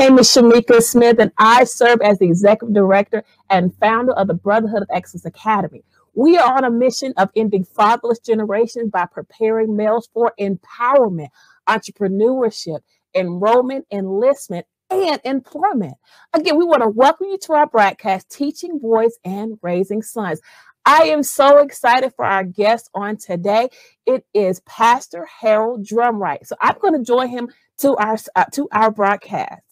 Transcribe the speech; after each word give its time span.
name 0.00 0.18
is 0.18 0.28
Shamika 0.28 0.80
Smith, 0.80 1.18
and 1.18 1.30
I 1.36 1.64
serve 1.64 2.00
as 2.00 2.18
the 2.18 2.24
executive 2.24 2.74
director 2.74 3.22
and 3.50 3.74
founder 3.76 4.12
of 4.12 4.28
the 4.28 4.34
Brotherhood 4.34 4.80
of 4.80 4.88
Excellence 4.90 5.26
Academy. 5.26 5.84
We 6.14 6.38
are 6.38 6.56
on 6.56 6.64
a 6.64 6.70
mission 6.70 7.12
of 7.18 7.28
ending 7.36 7.64
fatherless 7.64 8.18
generations 8.18 8.90
by 8.90 9.04
preparing 9.04 9.76
males 9.76 10.08
for 10.14 10.32
empowerment, 10.40 11.28
entrepreneurship, 11.68 12.78
enrollment, 13.14 13.84
enlistment, 13.92 14.64
and 14.88 15.20
employment. 15.22 15.92
Again, 16.32 16.56
we 16.56 16.64
want 16.64 16.82
to 16.82 16.88
welcome 16.88 17.26
you 17.26 17.36
to 17.36 17.52
our 17.52 17.66
broadcast, 17.66 18.30
Teaching 18.30 18.78
Boys 18.78 19.18
and 19.22 19.58
Raising 19.60 20.00
Sons. 20.00 20.40
I 20.86 21.08
am 21.08 21.22
so 21.22 21.58
excited 21.58 22.14
for 22.16 22.24
our 22.24 22.44
guest 22.44 22.88
on 22.94 23.18
today. 23.18 23.68
It 24.06 24.24
is 24.32 24.60
Pastor 24.60 25.28
Harold 25.42 25.84
Drumright. 25.86 26.46
So 26.46 26.56
I'm 26.58 26.78
going 26.80 26.94
to 26.94 27.04
join 27.04 27.28
him 27.28 27.50
to 27.80 27.96
our 27.96 28.16
uh, 28.34 28.46
to 28.52 28.66
our 28.72 28.90
broadcast. 28.90 29.69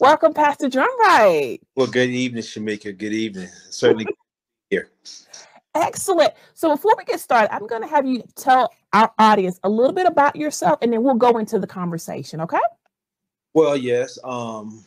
Welcome, 0.00 0.32
Pastor 0.32 0.70
Drumright. 0.70 1.60
Well, 1.76 1.86
good 1.86 2.08
evening, 2.08 2.42
Shamika. 2.42 2.96
Good 2.96 3.12
evening. 3.12 3.50
Certainly 3.68 4.06
here. 4.70 4.88
Excellent. 5.74 6.32
So 6.54 6.74
before 6.74 6.94
we 6.96 7.04
get 7.04 7.20
started, 7.20 7.52
I'm 7.54 7.66
going 7.66 7.82
to 7.82 7.88
have 7.88 8.06
you 8.06 8.22
tell 8.34 8.72
our 8.94 9.12
audience 9.18 9.60
a 9.62 9.68
little 9.68 9.92
bit 9.92 10.06
about 10.06 10.36
yourself, 10.36 10.78
and 10.80 10.90
then 10.90 11.02
we'll 11.02 11.16
go 11.16 11.36
into 11.36 11.58
the 11.58 11.66
conversation. 11.66 12.40
Okay? 12.40 12.60
Well, 13.52 13.76
yes. 13.76 14.18
Um, 14.24 14.86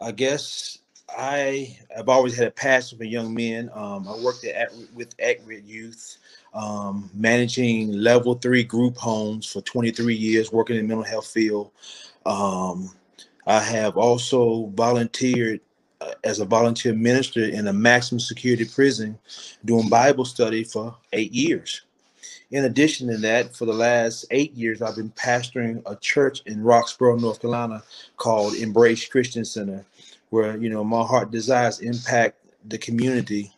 I 0.00 0.12
guess 0.12 0.78
I 1.08 1.76
have 1.96 2.08
always 2.08 2.36
had 2.36 2.46
a 2.46 2.52
passion 2.52 2.96
for 2.96 3.04
young 3.04 3.34
men. 3.34 3.70
Um, 3.74 4.06
I 4.06 4.16
worked 4.22 4.44
at, 4.44 4.70
with 4.94 5.16
At-Risk 5.18 5.64
Youth, 5.66 6.18
um, 6.54 7.10
managing 7.12 7.90
level 7.90 8.34
three 8.34 8.62
group 8.62 8.96
homes 8.96 9.50
for 9.50 9.62
23 9.62 10.14
years, 10.14 10.52
working 10.52 10.76
in 10.76 10.82
the 10.82 10.88
mental 10.94 11.10
health 11.10 11.26
field. 11.26 11.72
Um, 12.24 12.92
I 13.48 13.60
have 13.60 13.96
also 13.96 14.66
volunteered 14.74 15.60
uh, 16.02 16.12
as 16.22 16.38
a 16.38 16.44
volunteer 16.44 16.92
minister 16.92 17.42
in 17.42 17.66
a 17.66 17.72
maximum 17.72 18.20
security 18.20 18.66
prison 18.66 19.18
doing 19.64 19.88
Bible 19.88 20.26
study 20.26 20.64
for 20.64 20.94
eight 21.14 21.32
years. 21.32 21.80
In 22.50 22.66
addition 22.66 23.08
to 23.08 23.16
that, 23.16 23.56
for 23.56 23.64
the 23.64 23.72
last 23.72 24.26
eight 24.30 24.52
years, 24.52 24.82
I've 24.82 24.96
been 24.96 25.10
pastoring 25.12 25.82
a 25.86 25.96
church 25.96 26.42
in 26.44 26.58
Roxboro, 26.58 27.18
North 27.18 27.40
Carolina 27.40 27.82
called 28.18 28.54
Embrace 28.54 29.08
Christian 29.08 29.46
Center, 29.46 29.84
where, 30.28 30.58
you 30.58 30.68
know, 30.68 30.84
my 30.84 31.02
heart 31.02 31.30
desires 31.30 31.80
impact 31.80 32.36
the 32.66 32.76
community 32.76 33.50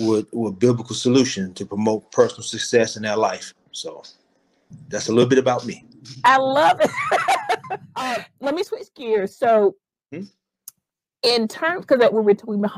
with, 0.00 0.26
with 0.32 0.58
biblical 0.58 0.96
solution 0.96 1.54
to 1.54 1.64
promote 1.64 2.10
personal 2.10 2.42
success 2.42 2.96
in 2.96 3.04
their 3.04 3.16
life. 3.16 3.54
So 3.70 4.02
that's 4.88 5.08
a 5.08 5.12
little 5.12 5.28
bit 5.28 5.38
about 5.38 5.64
me. 5.64 5.84
I 6.24 6.38
love 6.38 6.80
it. 6.80 6.90
uh, 7.96 8.18
let 8.40 8.54
me 8.54 8.62
switch 8.62 8.88
gears. 8.94 9.36
So, 9.36 9.76
hmm? 10.12 10.22
in 11.22 11.46
terms 11.46 11.86
because 11.86 12.10
were 12.10 12.22
we, 12.22 12.34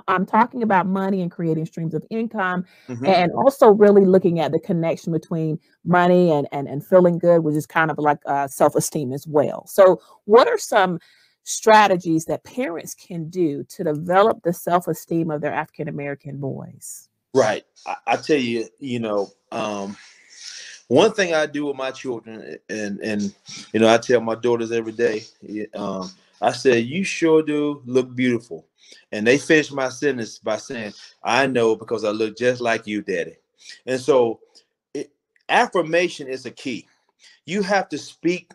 I'm 0.08 0.26
talking 0.26 0.62
about 0.62 0.86
money 0.86 1.22
and 1.22 1.30
creating 1.30 1.66
streams 1.66 1.94
of 1.94 2.04
income, 2.10 2.64
mm-hmm. 2.88 3.06
and 3.06 3.32
also 3.32 3.70
really 3.70 4.04
looking 4.04 4.40
at 4.40 4.52
the 4.52 4.60
connection 4.60 5.12
between 5.12 5.58
money 5.84 6.30
and 6.30 6.46
and, 6.52 6.68
and 6.68 6.84
feeling 6.84 7.18
good, 7.18 7.40
which 7.40 7.56
is 7.56 7.66
kind 7.66 7.90
of 7.90 7.98
like 7.98 8.18
uh, 8.26 8.48
self 8.48 8.74
esteem 8.74 9.12
as 9.12 9.26
well. 9.26 9.66
So, 9.66 10.00
what 10.24 10.48
are 10.48 10.58
some 10.58 10.98
strategies 11.44 12.24
that 12.24 12.42
parents 12.44 12.94
can 12.94 13.28
do 13.28 13.64
to 13.64 13.84
develop 13.84 14.42
the 14.42 14.52
self 14.52 14.88
esteem 14.88 15.30
of 15.30 15.40
their 15.40 15.52
African 15.52 15.88
American 15.88 16.38
boys? 16.38 17.08
Right. 17.34 17.64
I, 17.86 17.96
I, 18.06 18.16
tell 18.16 18.38
you, 18.38 18.68
you 18.78 19.00
know, 19.00 19.28
um, 19.50 19.96
one 20.88 21.12
thing 21.12 21.34
I 21.34 21.46
do 21.46 21.66
with 21.66 21.76
my 21.76 21.90
children, 21.90 22.58
and 22.68 23.00
and 23.00 23.34
you 23.72 23.80
know, 23.80 23.92
I 23.92 23.98
tell 23.98 24.20
my 24.20 24.34
daughters 24.34 24.72
every 24.72 24.92
day, 24.92 25.24
um, 25.74 26.10
I 26.42 26.52
said, 26.52 26.86
"You 26.86 27.04
sure 27.04 27.42
do 27.42 27.82
look 27.86 28.14
beautiful," 28.14 28.66
and 29.12 29.26
they 29.26 29.38
finish 29.38 29.70
my 29.70 29.88
sentence 29.88 30.38
by 30.38 30.58
saying, 30.58 30.92
"I 31.22 31.46
know 31.46 31.74
because 31.74 32.04
I 32.04 32.10
look 32.10 32.36
just 32.36 32.60
like 32.60 32.86
you, 32.86 33.02
Daddy." 33.02 33.36
And 33.86 34.00
so, 34.00 34.40
it, 34.92 35.10
affirmation 35.48 36.28
is 36.28 36.44
a 36.44 36.50
key. 36.50 36.86
You 37.46 37.62
have 37.62 37.88
to 37.90 37.98
speak 37.98 38.52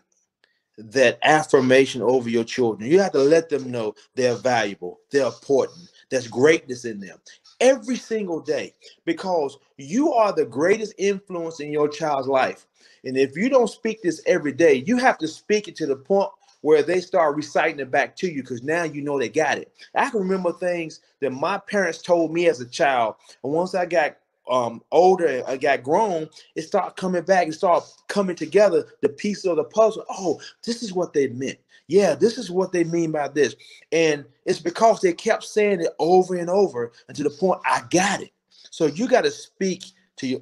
that 0.78 1.18
affirmation 1.22 2.00
over 2.00 2.28
your 2.28 2.44
children. 2.44 2.90
You 2.90 3.00
have 3.00 3.12
to 3.12 3.18
let 3.18 3.48
them 3.48 3.70
know 3.70 3.94
they're 4.14 4.36
valuable, 4.36 5.00
they're 5.10 5.26
important, 5.26 5.90
there's 6.10 6.28
greatness 6.28 6.84
in 6.84 7.00
them 7.00 7.18
every 7.60 7.96
single 7.96 8.40
day 8.40 8.74
because 9.04 9.58
you 9.76 10.12
are 10.12 10.32
the 10.32 10.44
greatest 10.44 10.94
influence 10.98 11.60
in 11.60 11.72
your 11.72 11.88
child's 11.88 12.28
life. 12.28 12.66
And 13.04 13.16
if 13.16 13.36
you 13.36 13.48
don't 13.48 13.70
speak 13.70 14.02
this 14.02 14.22
every 14.26 14.52
day, 14.52 14.74
you 14.74 14.96
have 14.98 15.18
to 15.18 15.28
speak 15.28 15.68
it 15.68 15.76
to 15.76 15.86
the 15.86 15.96
point 15.96 16.30
where 16.62 16.82
they 16.82 17.00
start 17.00 17.36
reciting 17.36 17.80
it 17.80 17.90
back 17.90 18.14
to 18.16 18.30
you 18.30 18.42
because 18.42 18.62
now 18.62 18.82
you 18.82 19.02
know 19.02 19.18
they 19.18 19.28
got 19.28 19.58
it. 19.58 19.72
I 19.94 20.10
can 20.10 20.20
remember 20.20 20.52
things 20.52 21.00
that 21.20 21.30
my 21.30 21.58
parents 21.58 22.02
told 22.02 22.32
me 22.32 22.48
as 22.48 22.60
a 22.60 22.66
child. 22.66 23.14
And 23.42 23.52
once 23.52 23.74
I 23.74 23.86
got 23.86 24.16
um, 24.48 24.82
older, 24.90 25.42
I 25.46 25.56
got 25.56 25.82
grown, 25.82 26.28
it 26.56 26.62
started 26.62 26.96
coming 26.96 27.22
back, 27.22 27.48
it 27.48 27.54
started 27.54 27.88
coming 28.08 28.36
together, 28.36 28.86
the 29.02 29.08
piece 29.08 29.44
of 29.44 29.56
the 29.56 29.64
puzzle. 29.64 30.04
Oh, 30.10 30.40
this 30.64 30.82
is 30.82 30.92
what 30.92 31.12
they 31.12 31.28
meant 31.28 31.58
yeah, 31.90 32.14
this 32.14 32.38
is 32.38 32.52
what 32.52 32.70
they 32.70 32.84
mean 32.84 33.10
by 33.10 33.26
this. 33.28 33.56
And 33.90 34.24
it's 34.46 34.60
because 34.60 35.00
they 35.00 35.12
kept 35.12 35.42
saying 35.42 35.80
it 35.80 35.90
over 35.98 36.36
and 36.36 36.48
over 36.48 36.92
until 37.08 37.24
the 37.24 37.36
point 37.36 37.60
I 37.66 37.82
got 37.90 38.22
it. 38.22 38.30
So 38.70 38.86
you 38.86 39.08
got 39.08 39.24
to 39.24 39.30
speak 39.32 39.84
to 40.18 40.26
your 40.28 40.40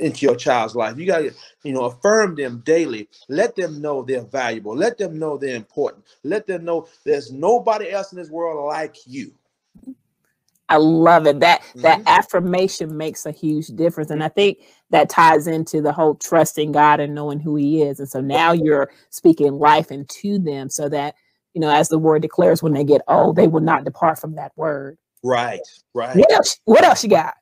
into 0.00 0.26
your 0.26 0.34
child's 0.34 0.74
life. 0.74 0.98
You 0.98 1.06
got 1.06 1.18
to, 1.20 1.32
you 1.62 1.72
know, 1.72 1.84
affirm 1.84 2.34
them 2.34 2.62
daily. 2.64 3.08
Let 3.28 3.54
them 3.54 3.80
know 3.80 4.02
they're 4.02 4.24
valuable. 4.24 4.74
Let 4.74 4.98
them 4.98 5.20
know 5.20 5.38
they're 5.38 5.54
important. 5.54 6.04
Let 6.24 6.48
them 6.48 6.64
know 6.64 6.88
there's 7.04 7.30
nobody 7.30 7.90
else 7.90 8.10
in 8.12 8.18
this 8.18 8.30
world 8.30 8.66
like 8.66 8.96
you. 9.06 9.32
I 10.68 10.76
love 10.76 11.26
it. 11.26 11.40
That 11.40 11.62
mm-hmm. 11.62 11.80
that 11.82 12.02
affirmation 12.06 12.96
makes 12.96 13.24
a 13.26 13.32
huge 13.32 13.68
difference. 13.68 14.10
And 14.10 14.22
I 14.22 14.28
think 14.28 14.58
that 14.90 15.08
ties 15.08 15.46
into 15.46 15.80
the 15.80 15.92
whole 15.92 16.14
trusting 16.14 16.72
God 16.72 17.00
and 17.00 17.14
knowing 17.14 17.40
who 17.40 17.56
he 17.56 17.82
is. 17.82 18.00
And 18.00 18.08
so 18.08 18.20
now 18.20 18.52
you're 18.52 18.90
speaking 19.10 19.52
life 19.52 19.90
into 19.90 20.38
them 20.38 20.68
so 20.68 20.88
that, 20.88 21.14
you 21.54 21.60
know, 21.60 21.70
as 21.70 21.88
the 21.88 21.98
word 21.98 22.22
declares 22.22 22.62
when 22.62 22.74
they 22.74 22.84
get 22.84 23.02
old, 23.08 23.36
they 23.36 23.48
will 23.48 23.60
not 23.60 23.84
depart 23.84 24.18
from 24.18 24.34
that 24.34 24.52
word. 24.56 24.98
Right, 25.22 25.60
right. 25.94 26.16
What 26.16 26.32
else, 26.32 26.60
what 26.64 26.84
else 26.84 27.02
you 27.02 27.10
got? 27.10 27.34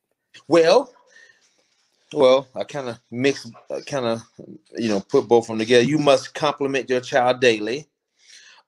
Well, 0.49 0.93
well, 2.13 2.49
I 2.55 2.65
kind 2.65 2.89
of 2.89 2.99
mix, 3.11 3.51
kind 3.87 4.07
of, 4.07 4.23
you 4.77 4.89
know, 4.89 5.01
put 5.01 5.29
both 5.29 5.45
of 5.45 5.49
them 5.49 5.59
together. 5.59 5.85
You 5.85 5.99
must 5.99 6.35
compliment 6.35 6.89
your 6.89 7.01
child 7.01 7.41
daily. 7.41 7.87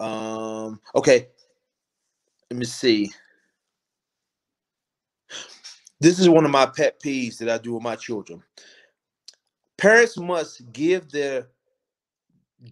Um, 0.01 0.81
okay. 0.95 1.29
Let 2.51 2.59
me 2.59 2.65
see. 2.65 3.13
This 6.01 6.19
is 6.19 6.29
one 6.29 6.45
of 6.45 6.51
my 6.51 6.67
pet 6.67 7.01
peeves 7.01 7.39
that 7.39 7.49
I 7.49 7.59
do 7.59 7.75
with 7.75 7.83
my 7.83 7.97
children. 7.97 8.43
Parents 9.77 10.17
must 10.17 10.73
give 10.73 11.11
their 11.11 11.49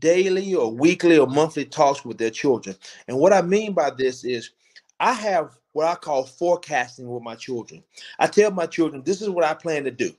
daily 0.01 0.55
or 0.55 0.73
weekly 0.73 1.19
or 1.19 1.27
monthly 1.27 1.65
talks 1.65 2.05
with 2.05 2.19
their 2.19 2.31
children. 2.31 2.77
And 3.09 3.19
what 3.19 3.33
I 3.33 3.43
mean 3.43 3.73
by 3.73 3.91
this 3.91 4.25
is 4.25 4.51
I 5.01 5.13
have 5.13 5.57
what 5.73 5.87
I 5.87 5.95
call 5.95 6.25
forecasting 6.25 7.09
with 7.09 7.23
my 7.23 7.35
children. 7.35 7.83
I 8.19 8.27
tell 8.27 8.51
my 8.51 8.67
children, 8.67 9.03
this 9.05 9.21
is 9.23 9.29
what 9.29 9.45
I 9.45 9.55
plan 9.55 9.85
to 9.85 9.91
do. 9.91 10.13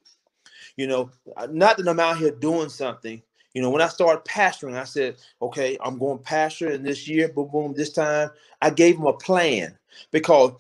You 0.76 0.88
know, 0.88 1.12
uh, 1.36 1.48
not 1.50 1.78
that 1.78 1.88
I'm 1.88 2.00
out 2.00 2.18
here 2.18 2.32
doing 2.32 2.70
something. 2.70 3.22
You 3.54 3.62
know, 3.62 3.72
when 3.72 3.82
I 3.82 3.88
started 3.88 4.24
pastoring, 4.24 4.76
I 4.76 4.84
said, 4.84 5.16
okay, 5.42 5.78
I'm 5.84 5.98
going 5.98 6.20
pastor 6.20 6.70
in 6.70 6.84
this 6.84 7.08
year, 7.08 7.30
boom, 7.30 7.50
boom, 7.52 7.74
this 7.74 7.92
time. 7.92 8.30
I 8.62 8.70
gave 8.70 8.98
them 8.98 9.08
a 9.08 9.14
plan 9.14 9.76
because 10.12 10.52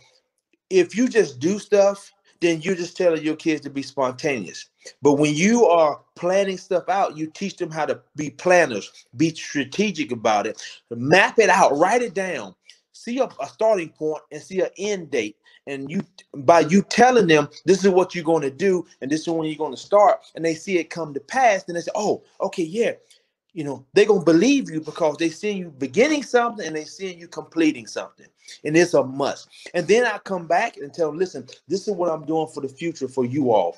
if 0.70 0.98
you 0.98 1.08
just 1.08 1.40
do 1.40 1.60
stuff 1.60 2.12
then 2.42 2.62
you're 2.62 2.76
just 2.76 2.98
telling 2.98 3.24
your 3.24 3.36
kids 3.36 3.62
to 3.62 3.70
be 3.70 3.84
spontaneous. 3.84 4.70
But 5.02 5.14
when 5.14 5.36
you 5.36 5.66
are 5.66 6.02
planning 6.16 6.58
stuff 6.58 6.90
out, 6.90 7.18
you 7.18 7.28
teach 7.28 7.58
them 7.58 7.72
how 7.72 7.86
to 7.86 8.02
be 8.16 8.32
planners, 8.32 8.92
be 9.18 9.34
strategic 9.34 10.12
about 10.12 10.48
it, 10.48 10.62
map 10.92 11.40
it 11.40 11.50
out, 11.50 11.78
write 11.78 12.02
it 12.02 12.14
down, 12.14 12.56
see 12.94 13.20
a, 13.20 13.26
a 13.42 13.48
starting 13.48 13.90
point 13.90 14.24
and 14.32 14.42
see 14.42 14.62
an 14.62 14.70
end 14.78 15.12
date. 15.12 15.38
And 15.68 15.92
you, 15.92 16.02
by 16.34 16.62
you 16.62 16.82
telling 16.84 17.28
them 17.28 17.50
this 17.66 17.84
is 17.84 17.90
what 17.92 18.16
you're 18.16 18.24
going 18.24 18.44
to 18.44 18.52
do 18.52 18.86
and 19.02 19.12
this 19.12 19.22
is 19.22 19.30
when 19.30 19.48
you're 19.48 19.58
going 19.58 19.74
to 19.74 19.78
start, 19.78 20.22
and 20.36 20.46
they 20.46 20.56
see 20.56 20.80
it 20.80 20.90
come 20.90 21.14
to 21.14 21.20
pass, 21.20 21.64
then 21.64 21.76
they 21.76 21.82
say, 21.82 21.92
"Oh, 21.96 22.24
okay, 22.42 22.64
yeah, 22.64 22.94
you 23.58 23.64
know, 23.64 23.84
they're 23.94 24.06
gonna 24.06 24.24
believe 24.24 24.70
you 24.70 24.80
because 24.80 25.18
they 25.18 25.32
see 25.32 25.50
you 25.50 25.72
beginning 25.80 26.22
something 26.22 26.68
and 26.68 26.76
they 26.76 26.86
see 26.86 27.16
you 27.16 27.28
completing 27.28 27.88
something. 27.88 28.28
And 28.64 28.78
it's 28.78 28.94
a 28.94 29.04
must. 29.04 29.50
And 29.74 29.88
then 29.88 30.06
I 30.06 30.20
come 30.20 30.46
back 30.46 30.78
and 30.78 30.94
tell 30.94 31.08
them, 31.08 31.18
listen, 31.18 31.48
this 31.68 31.88
is 31.88 31.96
what 31.96 32.12
I'm 32.12 32.24
doing 32.24 32.46
for 32.54 32.62
the 32.62 32.70
future 32.70 33.08
for 33.08 33.26
you 33.26 33.52
all. 33.52 33.76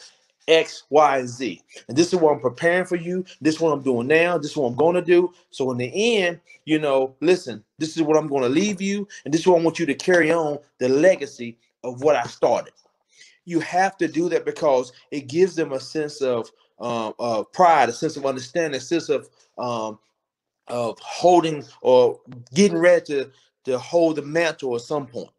X, 0.49 0.83
Y, 0.89 1.19
and 1.19 1.29
Z. 1.29 1.61
And 1.87 1.95
this 1.97 2.11
is 2.11 2.19
what 2.19 2.33
I'm 2.33 2.41
preparing 2.41 2.87
for 2.87 2.97
you. 2.97 3.23
This 3.39 3.55
is 3.55 3.61
what 3.61 3.71
I'm 3.71 3.81
doing 3.81 4.07
now. 4.07 4.37
This 4.37 4.51
is 4.51 4.57
what 4.57 4.67
I'm 4.67 4.75
going 4.75 4.95
to 4.95 5.01
do. 5.01 5.31
So 5.49 5.71
in 5.71 5.77
the 5.77 6.17
end, 6.17 6.41
you 6.65 6.79
know, 6.79 7.15
listen, 7.21 7.63
this 7.77 7.95
is 7.95 8.03
what 8.03 8.17
I'm 8.17 8.27
going 8.27 8.43
to 8.43 8.49
leave 8.49 8.81
you. 8.81 9.07
And 9.23 9.33
this 9.33 9.41
is 9.41 9.47
what 9.47 9.61
I 9.61 9.63
want 9.63 9.79
you 9.79 9.85
to 9.85 9.93
carry 9.93 10.29
on 10.29 10.59
the 10.79 10.89
legacy 10.89 11.57
of 11.85 12.03
what 12.03 12.17
I 12.17 12.23
started. 12.23 12.73
You 13.45 13.61
have 13.61 13.95
to 13.99 14.09
do 14.09 14.27
that 14.27 14.43
because 14.43 14.91
it 15.11 15.27
gives 15.27 15.55
them 15.55 15.71
a 15.71 15.79
sense 15.79 16.21
of 16.21 16.51
um, 16.79 17.13
uh, 17.19 17.43
pride, 17.43 17.89
a 17.89 17.93
sense 17.93 18.17
of 18.17 18.25
understanding, 18.25 18.77
a 18.77 18.81
sense 18.81 19.09
of 19.09 19.29
um, 19.57 19.99
of 20.67 20.97
holding 20.99 21.63
or 21.81 22.19
getting 22.53 22.77
ready 22.77 23.05
to 23.05 23.31
to 23.65 23.77
hold 23.77 24.15
the 24.15 24.21
mantle 24.21 24.75
at 24.75 24.81
some 24.81 25.05
point. 25.05 25.29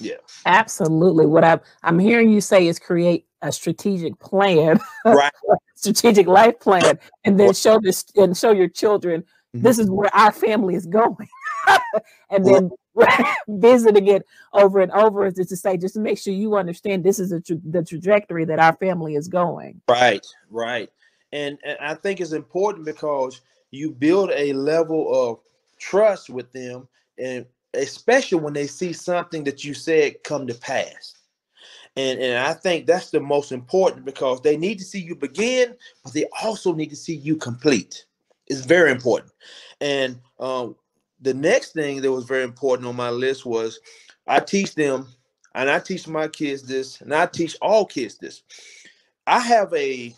Yeah. 0.00 0.16
Absolutely. 0.46 1.26
What 1.26 1.44
I'm 1.44 1.60
I'm 1.82 1.98
hearing 1.98 2.30
you 2.30 2.40
say 2.40 2.66
is 2.66 2.78
create 2.78 3.26
a 3.42 3.52
strategic 3.52 4.18
plan, 4.18 4.78
right? 5.04 5.32
strategic 5.76 6.26
life 6.26 6.58
plan, 6.60 6.98
and 7.24 7.38
then 7.38 7.52
show 7.52 7.78
this 7.80 8.04
and 8.16 8.36
show 8.36 8.50
your 8.50 8.68
children 8.68 9.24
mm-hmm. 9.54 9.64
this 9.64 9.78
is 9.78 9.90
where 9.90 10.14
our 10.14 10.32
family 10.32 10.74
is 10.74 10.86
going. 10.86 11.28
and 12.30 12.44
then 12.44 12.70
visiting 13.48 14.08
it 14.08 14.26
over 14.52 14.80
and 14.80 14.92
over 14.92 15.26
is 15.26 15.34
just 15.34 15.50
to 15.50 15.56
say, 15.56 15.76
just 15.76 15.94
to 15.94 16.00
make 16.00 16.18
sure 16.18 16.32
you 16.32 16.56
understand 16.56 17.04
this 17.04 17.18
is 17.18 17.30
tra- 17.44 17.56
the 17.64 17.84
trajectory 17.84 18.44
that 18.44 18.58
our 18.58 18.74
family 18.76 19.14
is 19.14 19.28
going. 19.28 19.80
Right, 19.88 20.26
right. 20.50 20.90
And, 21.32 21.58
and 21.64 21.78
I 21.80 21.94
think 21.94 22.20
it's 22.20 22.32
important 22.32 22.84
because 22.84 23.40
you 23.70 23.90
build 23.90 24.30
a 24.34 24.52
level 24.52 25.08
of 25.12 25.40
trust 25.78 26.30
with 26.30 26.52
them, 26.52 26.88
and 27.18 27.44
especially 27.74 28.38
when 28.38 28.52
they 28.52 28.66
see 28.66 28.92
something 28.92 29.42
that 29.44 29.64
you 29.64 29.74
said 29.74 30.22
come 30.22 30.46
to 30.46 30.54
pass. 30.54 31.14
And, 31.96 32.20
and 32.20 32.38
I 32.38 32.54
think 32.54 32.86
that's 32.86 33.10
the 33.10 33.20
most 33.20 33.52
important 33.52 34.04
because 34.04 34.40
they 34.40 34.56
need 34.56 34.78
to 34.78 34.84
see 34.84 35.00
you 35.00 35.14
begin, 35.14 35.76
but 36.02 36.12
they 36.12 36.26
also 36.42 36.72
need 36.72 36.90
to 36.90 36.96
see 36.96 37.14
you 37.14 37.36
complete. 37.36 38.04
It's 38.46 38.64
very 38.64 38.90
important. 38.90 39.32
And 39.80 40.18
um, 40.38 40.76
the 41.24 41.34
next 41.34 41.72
thing 41.72 42.02
that 42.02 42.12
was 42.12 42.24
very 42.24 42.44
important 42.44 42.86
on 42.86 42.94
my 42.94 43.10
list 43.10 43.46
was 43.46 43.80
I 44.26 44.40
teach 44.40 44.74
them, 44.74 45.08
and 45.54 45.70
I 45.70 45.80
teach 45.80 46.06
my 46.06 46.28
kids 46.28 46.62
this, 46.62 47.00
and 47.00 47.14
I 47.14 47.26
teach 47.26 47.56
all 47.62 47.86
kids 47.86 48.18
this. 48.18 48.42
I 49.26 49.40
have 49.40 49.72
a 49.74 50.14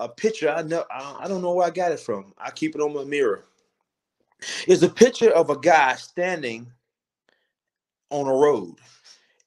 a 0.00 0.08
picture. 0.08 0.50
I 0.50 0.62
know 0.62 0.84
I 0.90 1.28
don't 1.28 1.40
know 1.40 1.54
where 1.54 1.66
I 1.66 1.70
got 1.70 1.92
it 1.92 2.00
from. 2.00 2.34
I 2.36 2.50
keep 2.50 2.74
it 2.74 2.80
on 2.80 2.92
my 2.92 3.04
mirror. 3.04 3.44
It's 4.66 4.82
a 4.82 4.88
picture 4.88 5.30
of 5.30 5.50
a 5.50 5.58
guy 5.58 5.94
standing 5.94 6.66
on 8.10 8.26
a 8.26 8.34
road, 8.34 8.76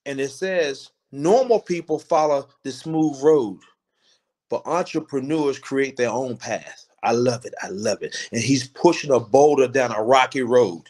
and 0.05 0.21
it 0.21 0.31
says, 0.31 0.89
"Normal 1.11 1.59
people 1.59 1.99
follow 1.99 2.47
the 2.63 2.71
smooth 2.71 3.21
road, 3.21 3.59
but 4.49 4.65
entrepreneurs 4.65 5.59
create 5.59 5.97
their 5.97 6.11
own 6.11 6.37
path." 6.37 6.85
I 7.03 7.11
love 7.11 7.45
it. 7.45 7.53
I 7.61 7.67
love 7.67 8.01
it. 8.01 8.15
And 8.31 8.41
he's 8.41 8.69
pushing 8.69 9.11
a 9.11 9.19
boulder 9.19 9.67
down 9.67 9.91
a 9.91 10.01
rocky 10.01 10.41
road. 10.41 10.83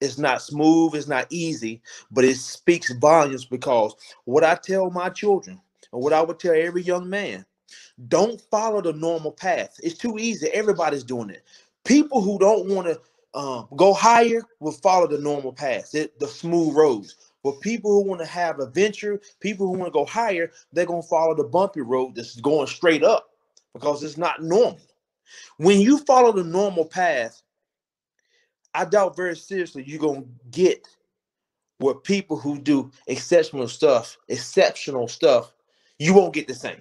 It's 0.00 0.18
not 0.18 0.42
smooth, 0.42 0.94
it's 0.94 1.08
not 1.08 1.26
easy, 1.30 1.82
but 2.10 2.24
it 2.24 2.36
speaks 2.36 2.92
volumes 2.94 3.44
because 3.44 3.94
what 4.24 4.44
I 4.44 4.54
tell 4.54 4.90
my 4.90 5.08
children 5.08 5.60
and 5.92 6.02
what 6.02 6.12
I 6.12 6.22
would 6.22 6.38
tell 6.38 6.54
every 6.54 6.82
young 6.82 7.08
man 7.08 7.44
don't 8.06 8.40
follow 8.50 8.80
the 8.80 8.92
normal 8.92 9.32
path. 9.32 9.74
It's 9.82 9.98
too 9.98 10.18
easy. 10.18 10.48
Everybody's 10.48 11.04
doing 11.04 11.30
it. 11.30 11.42
People 11.84 12.20
who 12.20 12.38
don't 12.38 12.68
want 12.68 12.86
to 12.86 13.00
um, 13.38 13.68
go 13.76 13.92
higher 13.92 14.42
will 14.60 14.72
follow 14.72 15.06
the 15.06 15.18
normal 15.18 15.52
path, 15.52 15.90
the 15.92 16.28
smooth 16.28 16.74
roads. 16.76 17.16
But 17.42 17.60
people 17.60 17.92
who 17.92 18.08
want 18.08 18.20
to 18.20 18.26
have 18.26 18.58
adventure, 18.58 19.20
people 19.40 19.66
who 19.66 19.72
want 19.72 19.92
to 19.92 19.98
go 19.98 20.04
higher, 20.04 20.50
they're 20.72 20.86
going 20.86 21.02
to 21.02 21.08
follow 21.08 21.34
the 21.34 21.44
bumpy 21.44 21.80
road 21.80 22.14
that's 22.14 22.36
going 22.40 22.66
straight 22.66 23.04
up 23.04 23.30
because 23.74 24.02
it's 24.02 24.16
not 24.16 24.42
normal. 24.42 24.80
When 25.58 25.80
you 25.80 25.98
follow 25.98 26.32
the 26.32 26.44
normal 26.44 26.84
path, 26.84 27.42
I 28.78 28.84
doubt 28.84 29.16
very 29.16 29.34
seriously 29.34 29.82
you're 29.84 29.98
gonna 29.98 30.22
get 30.52 30.86
what 31.78 32.04
people 32.04 32.36
who 32.36 32.60
do 32.60 32.92
exceptional 33.08 33.66
stuff, 33.66 34.16
exceptional 34.28 35.08
stuff, 35.08 35.52
you 35.98 36.14
won't 36.14 36.32
get 36.32 36.46
the 36.46 36.54
same. 36.54 36.80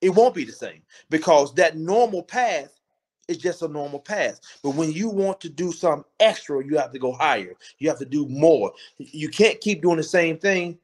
It 0.00 0.08
won't 0.08 0.34
be 0.34 0.44
the 0.44 0.52
same 0.52 0.80
because 1.10 1.52
that 1.54 1.76
normal 1.76 2.22
path 2.22 2.80
is 3.28 3.36
just 3.36 3.60
a 3.60 3.68
normal 3.68 4.00
path. 4.00 4.40
But 4.62 4.70
when 4.70 4.90
you 4.90 5.10
want 5.10 5.38
to 5.42 5.50
do 5.50 5.70
something 5.70 6.04
extra, 6.18 6.64
you 6.64 6.78
have 6.78 6.92
to 6.92 6.98
go 6.98 7.12
higher. 7.12 7.52
You 7.78 7.90
have 7.90 7.98
to 7.98 8.06
do 8.06 8.26
more. 8.26 8.72
You 8.96 9.28
can't 9.28 9.60
keep 9.60 9.82
doing 9.82 9.98
the 9.98 10.02
same 10.02 10.38
thing 10.38 10.78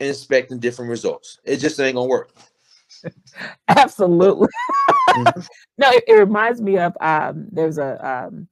and 0.00 0.10
expecting 0.10 0.58
different 0.58 0.90
results. 0.90 1.38
It 1.44 1.58
just 1.58 1.78
ain't 1.78 1.94
gonna 1.94 2.08
work. 2.08 2.32
Absolutely. 3.68 4.48
mm-hmm. 5.10 5.40
No, 5.78 5.90
it, 5.90 6.04
it, 6.08 6.14
reminds 6.14 6.60
me 6.60 6.78
of 6.78 6.96
um, 7.00 7.46
there's 7.50 7.78
a 7.78 8.26
um, 8.26 8.48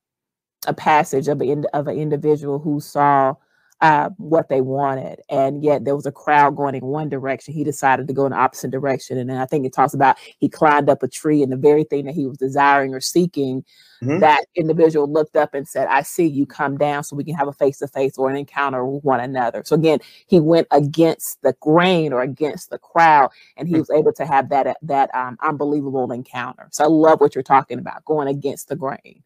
a 0.67 0.75
passage 0.75 1.29
of 1.29 1.41
an 1.41 1.67
of 1.73 1.89
an 1.89 1.97
individual 1.97 2.59
who 2.59 2.81
saw 2.81 3.35
uh, 3.83 4.11
what 4.17 4.49
they 4.49 4.61
wanted, 4.61 5.21
and 5.29 5.65
yet 5.65 5.85
there 5.85 5.97
was 5.97 6.07
a 6.07 6.13
crowd 6.13 6.55
going 6.55 6.77
in 6.77 6.85
one 6.87 7.09
direction. 7.09 7.53
He 7.53 7.65
decided 7.65 8.07
to 8.07 8.15
go 8.15 8.25
in 8.25 8.31
the 8.31 8.39
opposite 8.39 8.71
direction, 8.71 9.19
and 9.19 9.29
then 9.29 9.39
I 9.39 9.47
think 9.47 9.67
it 9.67 9.73
talks 9.73 9.93
about 9.93 10.19
he 10.39 10.49
climbed 10.49 10.89
up 10.89 11.03
a 11.03 11.09
tree, 11.09 11.43
and 11.43 11.51
the 11.51 11.57
very 11.57 11.83
thing 11.83 12.05
that 12.05 12.15
he 12.15 12.25
was 12.25 12.39
desiring 12.39 12.95
or 12.95 13.01
seeking, 13.01 13.65
mm-hmm. 14.01 14.21
that 14.21 14.45
individual 14.55 15.13
looked 15.13 15.35
up 15.35 15.53
and 15.53 15.67
said, 15.67 15.89
"I 15.89 16.03
see 16.03 16.27
you. 16.27 16.47
Come 16.47 16.79
down, 16.79 17.03
so 17.03 17.17
we 17.17 17.25
can 17.25 17.35
have 17.35 17.49
a 17.49 17.53
face 17.53 17.79
to 17.79 17.89
face 17.89 18.17
or 18.17 18.31
an 18.31 18.37
encounter 18.37 18.87
with 18.87 19.03
one 19.03 19.19
another." 19.19 19.63
So 19.65 19.75
again, 19.75 19.99
he 20.29 20.39
went 20.39 20.69
against 20.71 21.43
the 21.43 21.57
grain 21.59 22.13
or 22.13 22.23
against 22.23 22.71
the 22.71 22.79
crowd, 22.79 23.33
and 23.57 23.67
he 23.67 23.75
mm-hmm. 23.75 23.81
was 23.81 23.91
able 23.91 24.13
to 24.13 24.25
have 24.25 24.49
that 24.51 24.77
that 24.83 25.13
um, 25.13 25.37
unbelievable 25.43 26.13
encounter. 26.13 26.69
So 26.71 26.85
I 26.85 26.87
love 26.87 27.21
what 27.21 27.35
you're 27.35 27.43
talking 27.43 27.81
about, 27.81 28.05
going 28.05 28.29
against 28.29 28.69
the 28.69 28.77
grain. 28.77 29.25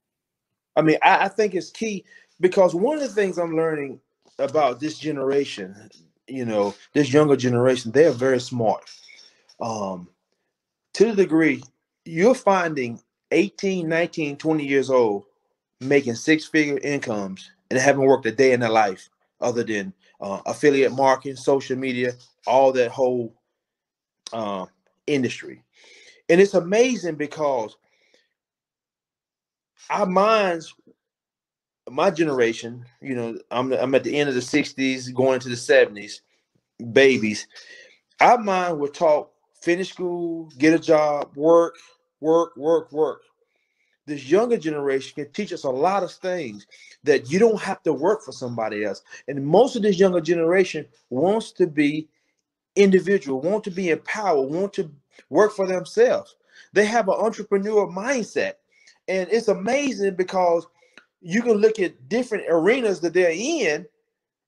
I 0.76 0.82
mean, 0.82 0.98
I, 1.02 1.24
I 1.24 1.28
think 1.28 1.54
it's 1.54 1.70
key 1.70 2.04
because 2.40 2.74
one 2.74 2.96
of 2.96 3.02
the 3.02 3.08
things 3.08 3.38
I'm 3.38 3.56
learning 3.56 4.00
about 4.38 4.80
this 4.80 4.98
generation, 4.98 5.90
you 6.28 6.44
know, 6.44 6.74
this 6.92 7.12
younger 7.12 7.36
generation, 7.36 7.92
they 7.92 8.06
are 8.06 8.12
very 8.12 8.40
smart. 8.40 8.90
Um, 9.60 10.08
to 10.94 11.06
the 11.06 11.14
degree 11.14 11.62
you're 12.06 12.34
finding 12.34 13.00
18, 13.32 13.88
19, 13.88 14.36
20 14.36 14.66
years 14.66 14.90
old 14.90 15.24
making 15.80 16.14
six 16.14 16.46
figure 16.46 16.78
incomes 16.78 17.50
and 17.70 17.78
haven't 17.78 18.04
worked 18.04 18.26
a 18.26 18.32
day 18.32 18.52
in 18.52 18.60
their 18.60 18.70
life 18.70 19.08
other 19.40 19.62
than 19.64 19.92
uh, 20.20 20.40
affiliate 20.46 20.92
marketing, 20.92 21.36
social 21.36 21.76
media, 21.76 22.12
all 22.46 22.72
that 22.72 22.90
whole 22.90 23.34
uh, 24.32 24.64
industry. 25.06 25.62
And 26.28 26.40
it's 26.40 26.54
amazing 26.54 27.16
because 27.16 27.76
our 29.90 30.06
minds 30.06 30.74
my 31.90 32.10
generation 32.10 32.84
you 33.00 33.14
know 33.14 33.38
i'm 33.50 33.72
i'm 33.74 33.94
at 33.94 34.02
the 34.02 34.16
end 34.16 34.28
of 34.28 34.34
the 34.34 34.40
60s 34.40 35.12
going 35.14 35.34
into 35.34 35.48
the 35.48 35.54
70s 35.54 36.20
babies. 36.92 37.46
Our 38.20 38.38
mind 38.38 38.78
were 38.78 38.88
taught 38.88 39.30
finish 39.60 39.90
school 39.92 40.50
get 40.58 40.74
a 40.74 40.78
job 40.78 41.36
work 41.36 41.76
work 42.20 42.56
work 42.56 42.92
work. 42.92 43.22
This 44.06 44.30
younger 44.30 44.56
generation 44.56 45.12
can 45.16 45.32
teach 45.32 45.52
us 45.52 45.64
a 45.64 45.70
lot 45.70 46.04
of 46.04 46.12
things 46.12 46.66
that 47.02 47.30
you 47.30 47.40
don't 47.40 47.60
have 47.60 47.82
to 47.82 47.92
work 47.92 48.22
for 48.22 48.30
somebody 48.30 48.84
else. 48.84 49.02
And 49.26 49.44
most 49.44 49.74
of 49.74 49.82
this 49.82 49.98
younger 49.98 50.20
generation 50.20 50.86
wants 51.10 51.50
to 51.52 51.66
be 51.66 52.08
individual 52.76 53.40
want 53.40 53.64
to 53.64 53.70
be 53.70 53.88
empowered 53.88 54.50
want 54.50 54.72
to 54.74 54.90
work 55.30 55.52
for 55.52 55.66
themselves. 55.66 56.36
They 56.72 56.84
have 56.84 57.08
an 57.08 57.14
entrepreneur 57.14 57.86
mindset 57.86 58.54
and 59.08 59.28
it's 59.30 59.48
amazing 59.48 60.14
because 60.14 60.66
you 61.20 61.42
can 61.42 61.54
look 61.54 61.78
at 61.78 62.08
different 62.08 62.44
arenas 62.48 63.00
that 63.00 63.14
they're 63.14 63.32
in 63.34 63.86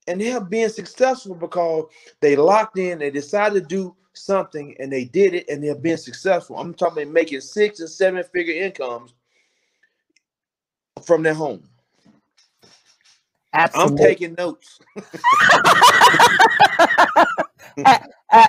and 0.07 0.21
they're 0.21 0.41
being 0.41 0.69
successful 0.69 1.35
because 1.35 1.85
they 2.21 2.37
locked 2.37 2.79
in, 2.79 2.99
they 2.99 3.11
decided 3.11 3.63
to 3.63 3.69
do 3.69 3.97
something 4.15 4.75
and 4.79 4.93
they 4.93 5.05
did 5.05 5.35
it 5.35 5.49
and 5.49 5.63
they're 5.63 5.75
being 5.75 5.97
successful. 5.97 6.57
I'm 6.59 6.75
talking 6.75 7.03
about 7.03 7.13
making 7.13 7.41
six 7.41 7.81
and 7.81 7.89
seven 7.89 8.25
figure 8.33 8.55
incomes 8.55 9.15
from 11.05 11.23
their 11.23 11.35
home. 11.35 11.63
Absolutely. 13.59 14.05
I'm 14.05 14.09
taking 14.09 14.35
notes. 14.35 14.79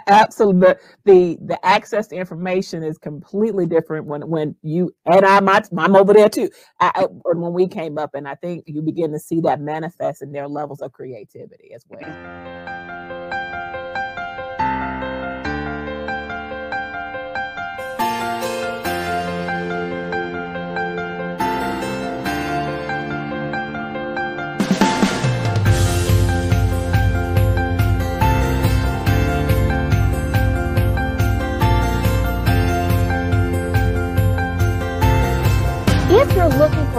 absolutely 0.08 0.76
the 1.06 1.38
the 1.42 1.66
access 1.66 2.08
to 2.08 2.16
information 2.16 2.84
is 2.84 2.98
completely 2.98 3.66
different 3.66 4.06
when 4.06 4.28
when 4.28 4.56
you 4.62 4.94
and 5.06 5.26
I'm 5.26 5.48
I'm 5.50 5.96
over 5.96 6.14
there 6.14 6.30
too. 6.30 6.50
I, 6.80 7.08
when 7.10 7.54
we 7.54 7.68
came 7.68 7.98
up, 7.98 8.12
and 8.14 8.28
I 8.28 8.36
think 8.36 8.66
you 8.68 8.82
begin 8.82 9.12
to 9.14 9.20
see 9.20 9.42
that 9.42 9.62
manifest 9.62 10.22
in 10.22 10.32
their 10.32 10.48
levels 10.48 10.82
of 10.82 10.92
creativity 10.92 11.74
as 11.74 11.86
well. 11.88 12.79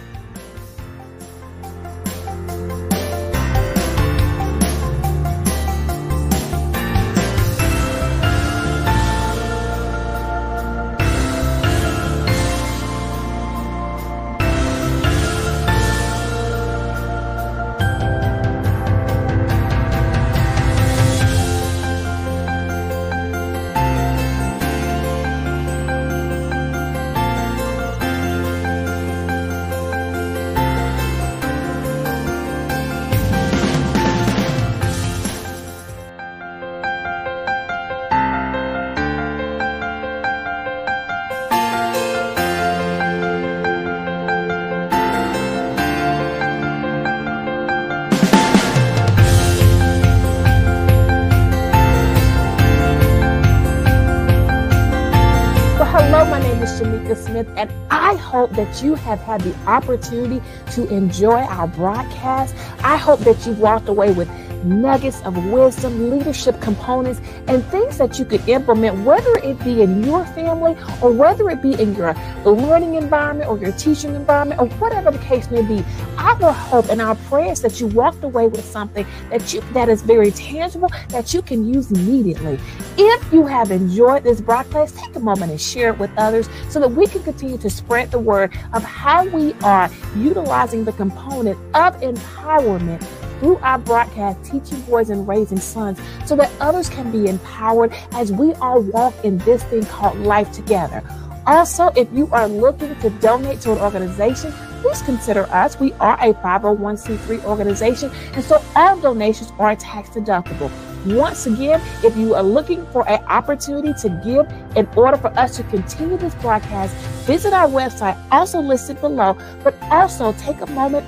Hope 58.35 58.51
that 58.51 58.83
you 58.83 58.95
have 58.95 59.21
had 59.21 59.39
the 59.39 59.55
opportunity 59.65 60.41
to 60.69 60.85
enjoy 60.93 61.39
our 61.43 61.67
broadcast. 61.67 62.53
I 62.83 62.97
hope 62.97 63.21
that 63.21 63.47
you 63.47 63.53
walked 63.53 63.87
away 63.87 64.11
with 64.11 64.29
nuggets 64.65 65.21
of 65.21 65.37
wisdom, 65.45 66.09
leadership 66.09 66.59
components, 66.61 67.21
and 67.47 67.63
things 67.65 67.97
that 67.97 68.19
you 68.19 68.25
could 68.25 68.47
implement, 68.49 69.05
whether 69.05 69.35
it 69.37 69.57
be 69.63 69.81
in 69.81 70.03
your 70.03 70.25
family 70.27 70.75
or 71.01 71.11
whether 71.11 71.49
it 71.49 71.61
be 71.61 71.73
in 71.73 71.95
your 71.95 72.13
learning 72.43 72.95
environment 72.95 73.49
or 73.49 73.57
your 73.57 73.71
teaching 73.73 74.15
environment 74.15 74.59
or 74.59 74.67
whatever 74.77 75.11
the 75.11 75.19
case 75.19 75.49
may 75.51 75.61
be. 75.61 75.83
Our 76.17 76.51
hope 76.51 76.89
and 76.89 77.01
our 77.01 77.15
prayers 77.15 77.61
that 77.61 77.79
you 77.79 77.87
walked 77.87 78.23
away 78.23 78.47
with 78.47 78.65
something 78.65 79.05
that 79.29 79.53
you 79.53 79.61
that 79.73 79.89
is 79.89 80.01
very 80.01 80.31
tangible 80.31 80.89
that 81.09 81.33
you 81.33 81.41
can 81.41 81.71
use 81.71 81.91
immediately. 81.91 82.59
If 82.97 83.33
you 83.33 83.45
have 83.45 83.71
enjoyed 83.71 84.23
this 84.23 84.41
broadcast, 84.41 84.97
take 84.97 85.15
a 85.15 85.19
moment 85.19 85.51
and 85.51 85.61
share 85.61 85.89
it 85.89 85.99
with 85.99 86.11
others 86.17 86.49
so 86.69 86.79
that 86.79 86.91
we 86.91 87.07
can 87.07 87.23
continue 87.23 87.57
to 87.57 87.69
spread 87.69 88.11
the 88.11 88.19
word 88.19 88.53
of 88.73 88.83
how 88.83 89.25
we 89.27 89.53
are 89.63 89.89
utilizing 90.15 90.83
the 90.83 90.93
component 90.93 91.57
of 91.75 91.99
empowerment 92.01 93.01
through 93.39 93.57
our 93.57 93.77
broadcast, 93.77 94.43
teaching 94.43 94.79
boys 94.81 95.09
and 95.09 95.27
raising 95.27 95.59
sons, 95.59 95.99
so 96.25 96.35
that 96.35 96.51
others 96.59 96.89
can 96.89 97.11
be 97.11 97.27
empowered 97.27 97.93
as 98.11 98.31
we 98.31 98.53
all 98.55 98.81
walk 98.81 99.13
in 99.23 99.37
this 99.39 99.63
thing 99.65 99.85
called 99.85 100.17
life 100.19 100.51
together. 100.51 101.03
Also, 101.47 101.89
if 101.95 102.11
you 102.11 102.27
are 102.31 102.47
looking 102.47 102.95
to 103.01 103.09
donate 103.11 103.61
to 103.61 103.71
an 103.71 103.77
organization, 103.77 104.51
please 104.81 105.01
consider 105.03 105.43
us. 105.51 105.79
We 105.79 105.93
are 105.93 106.17
a 106.19 106.33
501c3 106.33 107.43
organization, 107.45 108.11
and 108.33 108.43
so 108.43 108.63
all 108.75 108.99
donations 108.99 109.51
are 109.59 109.75
tax 109.75 110.09
deductible. 110.09 110.71
Once 111.05 111.45
again, 111.45 111.79
if 112.03 112.17
you 112.17 112.33
are 112.33 112.41
looking 112.41 112.83
for 112.87 113.07
an 113.07 113.23
opportunity 113.25 113.93
to 114.01 114.09
give 114.25 114.47
in 114.75 114.87
order 114.97 115.17
for 115.17 115.27
us 115.37 115.55
to 115.57 115.63
continue 115.65 116.17
this 116.17 116.33
broadcast, 116.35 116.95
visit 117.27 117.53
our 117.53 117.67
website, 117.67 118.19
also 118.31 118.59
listed 118.59 118.99
below, 118.99 119.37
but 119.63 119.75
also 119.83 120.33
take 120.33 120.59
a 120.61 120.67
moment 120.71 121.05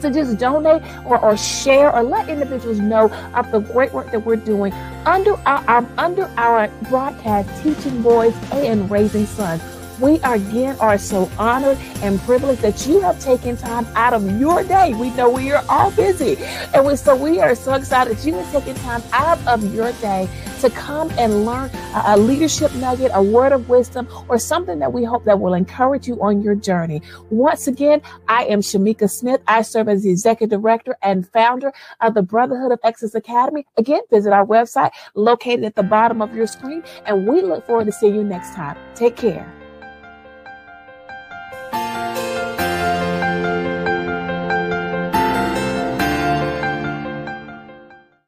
to 0.00 0.10
just 0.10 0.38
donate 0.38 0.82
or, 1.04 1.18
or 1.18 1.36
share 1.36 1.94
or 1.94 2.02
let 2.02 2.28
individuals 2.28 2.78
know 2.78 3.10
of 3.34 3.50
the 3.50 3.60
great 3.60 3.92
work 3.92 4.10
that 4.10 4.24
we're 4.24 4.36
doing 4.36 4.72
under 5.06 5.34
our, 5.46 5.78
um, 5.78 5.92
under 5.98 6.24
our 6.36 6.68
broadcast, 6.88 7.62
teaching 7.62 8.02
boys 8.02 8.34
and 8.52 8.90
raising 8.90 9.26
sons. 9.26 9.62
We 10.00 10.16
again 10.24 10.76
are 10.80 10.98
so 10.98 11.30
honored 11.38 11.78
and 12.02 12.20
privileged 12.20 12.62
that 12.62 12.86
you 12.86 13.00
have 13.00 13.20
taken 13.20 13.56
time 13.56 13.86
out 13.94 14.12
of 14.12 14.40
your 14.40 14.64
day. 14.64 14.92
We 14.94 15.10
know 15.10 15.30
we 15.30 15.52
are 15.52 15.64
all 15.68 15.90
busy. 15.92 16.36
And 16.74 16.86
we, 16.86 16.96
so 16.96 17.14
we 17.14 17.40
are 17.40 17.54
so 17.54 17.74
excited 17.74 18.16
that 18.16 18.26
you 18.26 18.34
have 18.34 18.50
taken 18.52 18.74
time 18.82 19.02
out 19.12 19.44
of 19.46 19.74
your 19.74 19.92
day 19.94 20.28
to 20.60 20.70
come 20.70 21.10
and 21.18 21.44
learn 21.44 21.70
a, 21.94 22.16
leadership 22.16 22.74
nugget, 22.76 23.10
a 23.14 23.22
word 23.22 23.52
of 23.52 23.68
wisdom, 23.68 24.08
or 24.28 24.38
something 24.38 24.78
that 24.78 24.92
we 24.92 25.04
hope 25.04 25.24
that 25.24 25.38
will 25.38 25.54
encourage 25.54 26.08
you 26.08 26.20
on 26.22 26.42
your 26.42 26.54
journey. 26.54 27.02
Once 27.30 27.66
again, 27.66 28.00
I 28.28 28.46
am 28.46 28.60
Shamika 28.60 29.10
Smith. 29.10 29.42
I 29.46 29.62
serve 29.62 29.88
as 29.88 30.02
the 30.02 30.10
executive 30.10 30.60
director 30.60 30.96
and 31.02 31.28
founder 31.28 31.72
of 32.00 32.14
the 32.14 32.22
Brotherhood 32.22 32.72
of 32.72 32.80
Excellence 32.82 33.14
Academy. 33.14 33.66
Again, 33.76 34.00
visit 34.10 34.32
our 34.32 34.46
website 34.46 34.92
located 35.14 35.64
at 35.64 35.74
the 35.74 35.82
bottom 35.82 36.22
of 36.22 36.34
your 36.34 36.46
screen, 36.46 36.82
and 37.04 37.26
we 37.26 37.42
look 37.42 37.66
forward 37.66 37.84
to 37.86 37.92
seeing 37.92 38.14
you 38.14 38.24
next 38.24 38.54
time. 38.54 38.76
Take 38.94 39.16
care. 39.16 39.63